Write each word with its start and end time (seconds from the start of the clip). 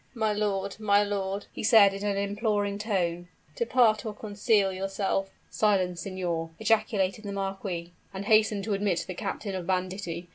"My 0.15 0.33
lord 0.33 0.79
my 0.79 1.03
lord," 1.03 1.45
he 1.53 1.61
said 1.61 1.93
in 1.93 2.03
an 2.03 2.17
imploring 2.17 2.79
tone, 2.79 3.27
"depart, 3.55 4.03
or 4.03 4.15
conceal 4.15 4.73
yourself" 4.73 5.29
"Silence, 5.51 6.01
signor!" 6.01 6.49
ejaculated 6.57 7.23
the 7.23 7.31
marquis; 7.31 7.93
"and 8.11 8.25
hasten 8.25 8.63
to 8.63 8.73
admit 8.73 9.05
the 9.07 9.13
captain 9.13 9.53
of 9.53 9.67
banditti. 9.67 10.27